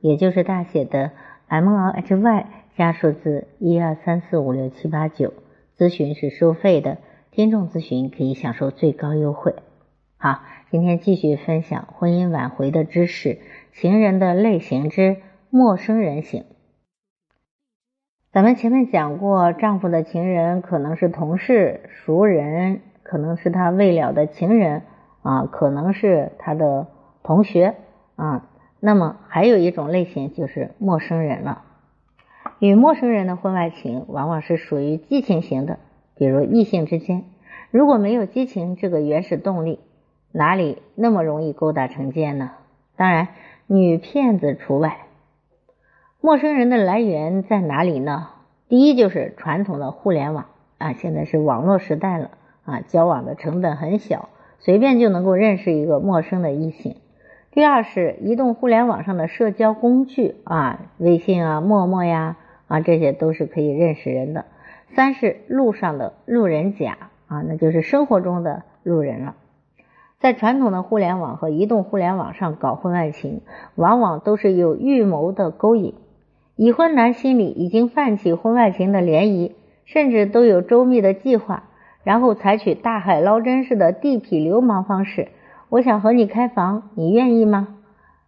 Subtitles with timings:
[0.00, 1.12] 也就是大写的
[1.48, 2.46] M L H Y
[2.76, 5.32] 加数字一二三四五六七八九，
[5.78, 6.98] 咨询是收费的，
[7.30, 9.54] 听众咨询可以享受最高优惠。
[10.18, 10.40] 好，
[10.70, 13.38] 今天继续分享婚姻挽回的知识，
[13.72, 15.16] 情人的类型之
[15.50, 16.44] 陌生人型。
[18.32, 24.82] 咱们前面讲过，丈夫的情人可能是同事、熟人，可能是他未了的情人
[25.22, 26.86] 啊，可能是他的
[27.22, 27.76] 同学
[28.16, 28.50] 啊。
[28.80, 31.62] 那么还有一种类型就是陌生人了。
[32.58, 35.78] 与陌生人的婚外情往往是属于激情型的，
[36.16, 37.24] 比如异性之间，
[37.70, 39.80] 如果没有激情这个原始动力，
[40.32, 42.52] 哪里那么容易勾搭成奸呢？
[42.96, 43.28] 当然，
[43.66, 44.98] 女骗子除外。
[46.20, 48.28] 陌生人的来源在哪里呢？
[48.68, 50.46] 第一就是传统的互联网
[50.78, 52.30] 啊，现在是网络时代了
[52.64, 56.96] 啊，交往的成本很小，随便就能够认识一个陌生的异性。
[57.56, 62.36] 第二是移动互联网上的社交工具啊，微信啊、陌陌呀
[62.68, 64.44] 啊，这些都是可以认识人的。
[64.94, 69.36] 三是路上的路人甲啊，那就是生活中的路人了。
[70.20, 73.40] 在传统的互联网和移动互联网上搞婚外情，
[73.74, 75.94] 往往都是有预谋的勾引。
[76.56, 79.52] 已婚男心里已经泛起婚外情的涟漪，
[79.86, 81.70] 甚至都有周密的计划，
[82.04, 85.28] 然后采取大海捞针式的地痞流氓方式。
[85.68, 87.68] 我想和你开房，你愿意吗？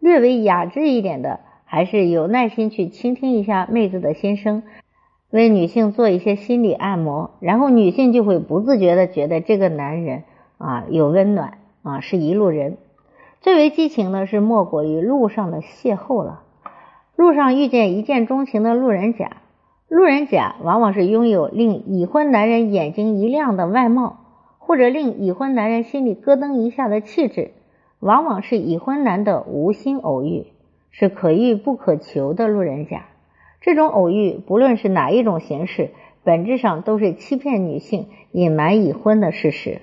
[0.00, 4.64] 略微雅致一点的，还是有耐心去倾听一下妹子的心声，
[5.30, 10.24] 为女性做一些心理按摩，然后女性就会不自觉的觉得这个男人
[10.58, 12.78] 啊有温暖啊是一路人。
[13.40, 16.42] 最为激情的是莫过于路上的邂逅了，
[17.14, 19.36] 路上遇见一见钟情的路人甲，
[19.88, 24.16] 路人甲往往是拥有令已婚男人眼睛一亮的外貌。
[24.70, 27.50] 或者令已婚男人心里咯噔一下的气质，
[27.98, 30.46] 往往是已婚男的无心偶遇，
[30.92, 33.06] 是可遇不可求的路人甲。
[33.60, 35.90] 这种偶遇，不论是哪一种形式，
[36.22, 39.80] 本质上都是欺骗女性、隐瞒已婚的事实。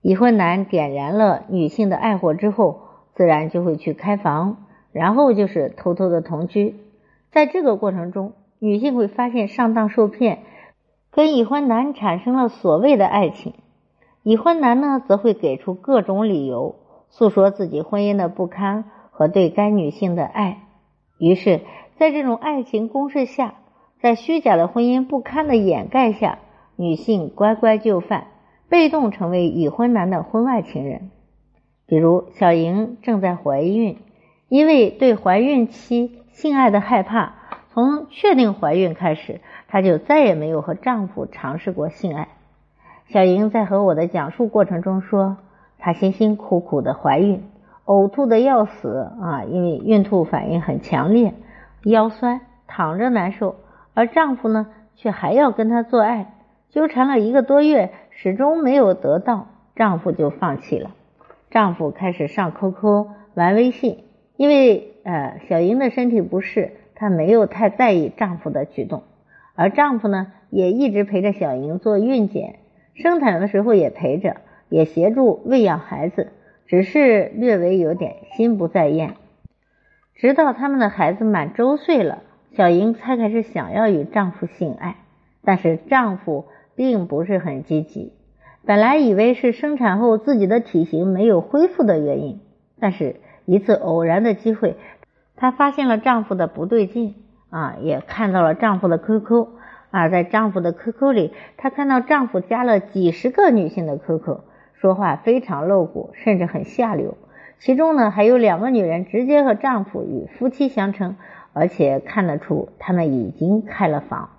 [0.00, 2.80] 已婚男点燃了女性的爱火之后，
[3.12, 6.74] 自然就会去开房，然后就是偷偷的同居。
[7.32, 10.38] 在这个过程中，女性会发现上当受骗，
[11.10, 13.52] 跟已婚男产生了所谓的爱情。
[14.22, 16.76] 已婚男呢，则会给出各种理由，
[17.08, 20.58] 诉说自己婚姻的不堪和对该女性的爱。
[21.18, 21.60] 于是，
[21.96, 23.54] 在这种爱情攻势下，
[24.00, 26.38] 在虚假的婚姻不堪的掩盖下，
[26.76, 28.26] 女性乖乖就范，
[28.68, 31.10] 被动成为已婚男的婚外情人。
[31.86, 33.98] 比如，小莹正在怀孕，
[34.48, 37.34] 因为对怀孕期性爱的害怕，
[37.72, 42.28] 从确定怀孕开始，她就再也没有和丈夫尝试过性爱。
[43.12, 45.36] 小莹在和我的讲述过程中说，
[45.78, 47.42] 她辛辛苦苦的怀孕，
[47.84, 51.34] 呕吐的要死啊，因为孕吐反应很强烈，
[51.82, 53.56] 腰酸，躺着难受，
[53.94, 56.34] 而丈夫呢，却还要跟她做爱，
[56.68, 60.92] 纠缠了一个多月，始终没有得到，丈夫就放弃了。
[61.50, 64.04] 丈夫开始上 QQ 玩微信，
[64.36, 69.02] 因为呃小莹的身体不适，她没有太在意丈夫的举动，
[69.56, 72.59] 而丈夫呢，也一直陪着小莹做孕检。
[73.00, 74.36] 生产的时候也陪着，
[74.68, 76.28] 也协助喂养孩子，
[76.66, 79.14] 只是略微有点心不在焉。
[80.14, 82.22] 直到他们的孩子满周岁了，
[82.54, 84.96] 小莹才开始想要与丈夫性爱，
[85.42, 86.44] 但是丈夫
[86.76, 88.12] 并不是很积极。
[88.66, 92.40] 本来以为是生产后自己的体型没有恢复的原因，
[92.78, 94.76] 但是一次偶然的机会，
[95.36, 97.14] 她发现了丈夫的不对劲
[97.48, 99.59] 啊，也看到了丈夫的 QQ。
[99.90, 104.40] 而在丈夫的 QQ 里，她看到丈夫加了几十个女性的 QQ，
[104.74, 107.16] 说话非常露骨，甚至很下流。
[107.58, 111.16] 其中呢，还有两个女人直接和丈夫以夫妻相称，
[111.52, 114.30] 而且看得出他们已经开了房。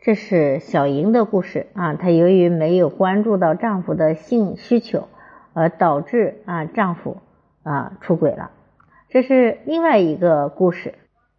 [0.00, 5.08] 这是小莹的故事啊，她由于没有关注到丈夫的性需求，
[5.54, 7.18] 而导致啊丈夫
[7.62, 8.50] 啊出轨了。
[9.08, 10.94] 这是另外一个故事，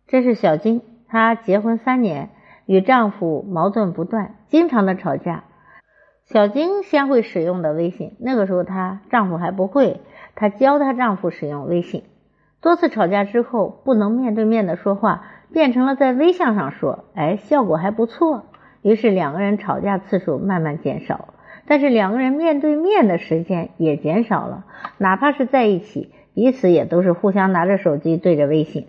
[0.07, 2.29] 这是小金，她结婚三年。
[2.69, 5.43] 与丈夫矛盾不断，经常的吵架。
[6.25, 10.01] 小金先会使用的微信，那个时候她丈夫还不会，
[10.35, 12.03] 她教她丈夫使用微信。
[12.61, 18.45] 多次吵架之后，不能面对面的说话，变成了在微信上说，哎，效果还不错。
[18.83, 21.33] 于是两个人吵架次数慢慢减少，
[21.65, 24.65] 但是两个人面对面的时间也减少了。
[24.99, 28.85] 哪怕是在一起，彼此也都是互相拿着手机对着微信。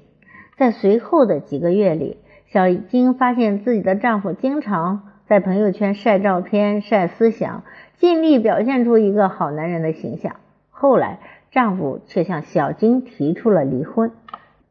[0.59, 2.19] 在随后的几个月里，
[2.53, 7.63] 小金发现自己的丈夫经常在朋友圈晒照片、晒思想，
[7.99, 10.37] 尽力表现出一个好男人的形象。
[10.71, 11.19] 后来。
[11.53, 14.13] 丈夫却向小金提出了离婚。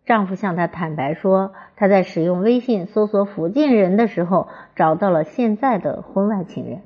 [0.06, 4.48] 丈夫向她坦白说，他在使用微信搜索附近人的时候，
[4.78, 6.80] 找到了现在的婚外情人。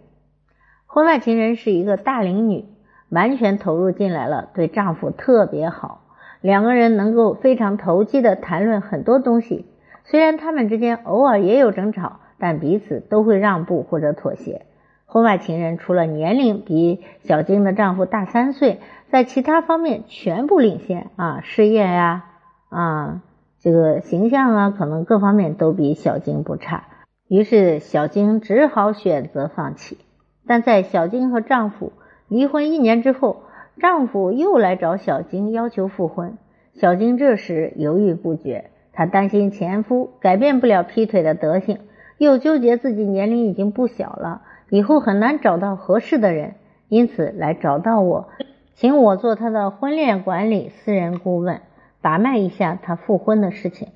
[0.88, 2.66] 婚外情人是一个大龄女，
[3.10, 6.01] 完全投入进来了，对丈夫特别好，
[6.42, 9.68] 两个人能够非常投机的谈论很多东西。
[10.06, 14.66] 虽然他们之间偶尔也有争吵，但彼此都会让步或者妥协。
[15.06, 18.80] 婚外情人除了年龄比小晶的丈夫大三岁。
[19.10, 22.26] 在其他方面全部领先啊，事业呀
[22.70, 23.22] 啊，
[23.60, 26.86] 这个形象啊，可能各方面都比小晶不差。
[27.28, 30.00] 于是小晶只好选择放弃。
[30.48, 31.94] 但在小晶和丈夫
[32.28, 33.44] 离婚一年之后，
[33.78, 36.40] 丈夫又来找小晶要求复婚。
[36.74, 41.80] 小晶这时犹豫不决，她担心前夫改变不了劈腿的德行，
[42.18, 46.56] 又纠结自己年龄已经不小了，以后很难找到合适的人，
[46.88, 48.30] 因此来找到我。
[48.75, 51.62] 请我做她的婚恋管理私人顾问，
[52.01, 53.90] 把脉一下她复婚的事情。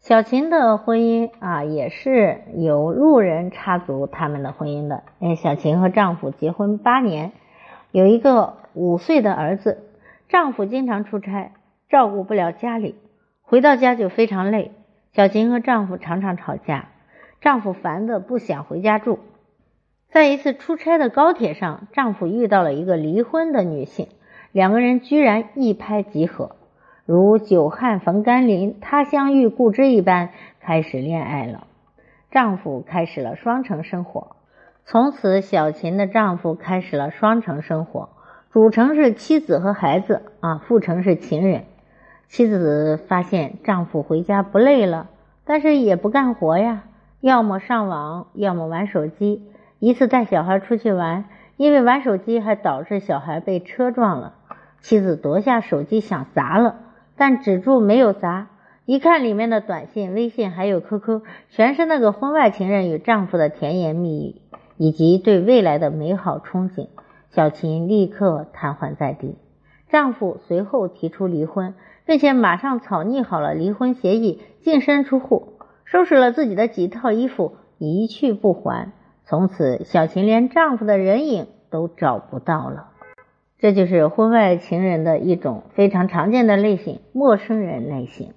[0.00, 5.04] 小琴的婚姻啊，也是有路人插足他们的婚姻的。
[5.20, 7.30] 哎，小琴和丈夫结婚八年，
[7.92, 9.84] 有一个五岁的儿子。
[10.28, 11.52] 丈夫经常出差，
[11.88, 12.96] 照顾不了家里，
[13.52, 14.70] 回到家就非常累。
[15.12, 16.88] 小琴和丈夫常常吵架，
[17.42, 19.18] 丈夫烦得不想回家住。
[20.10, 24.08] 在一次出差的高铁上，丈夫遇到了一个离婚的女性，
[24.52, 26.56] 两个人居然一拍即合，
[27.04, 30.30] 如久旱逢甘霖、他乡遇故知一般，
[30.62, 31.66] 开始恋爱了。
[32.30, 34.36] 丈夫开始了双城生活，
[34.86, 38.08] 从此小琴的丈夫开始了双城生活，
[38.50, 41.64] 主城是妻子和孩子啊，副城是情人。
[42.32, 45.10] 妻子发现丈夫回家不累了，
[45.44, 46.84] 但是也不干活呀，
[47.20, 49.42] 要么上网，要么玩手机。
[49.78, 51.26] 一次带小孩出去玩，
[51.58, 54.32] 因为玩手机还导致小孩被车撞了。
[54.80, 56.76] 妻子夺下手机想砸了，
[57.18, 58.46] 但止住没有砸。
[58.86, 61.20] 一看里面的短信、微信还有 QQ，
[61.50, 64.40] 全是那个婚外情人与丈夫的甜言蜜语，
[64.78, 66.88] 以及对未来的美好憧憬。
[67.28, 69.36] 小琴立刻瘫痪在地。
[69.92, 71.74] 丈夫随后提出离婚，
[72.06, 75.52] 并且马上草拟好了离婚协议，净身出户，
[75.84, 78.92] 收拾了自己的几套衣服，一去不还。
[79.26, 82.88] 从此，小琴连丈夫的人影都找不到了。
[83.58, 88.32] 这就是婚外情人的一种非常常见的类型——陌生人类型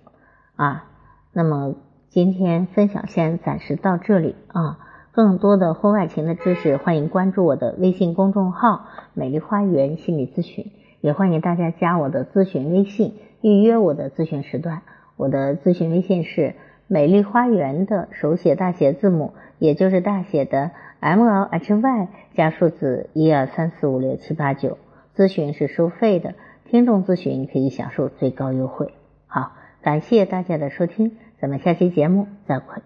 [0.58, 0.90] 啊。
[1.32, 1.76] 那么，
[2.10, 4.80] 今天分享先暂时到这里啊。
[5.14, 10.70] 更多的婚外情的知识，欢迎关注我的微信公众号“美丽花园心理咨询”，
[11.06, 14.82] 也欢迎大家加我的咨询微信，预约我的咨询时段。
[15.18, 16.56] 我的咨询微信是
[16.90, 20.72] “美丽花园”的手写大写字母，也就是大写的。
[21.00, 24.80] M L H Y 加数字一二三四五六七八九，
[25.16, 26.34] 咨询是收费的，
[26.72, 28.92] 听众咨询可以享受最高优惠。
[29.28, 29.52] 好，
[29.84, 32.82] 感谢大家的收听，咱们下期节目再会。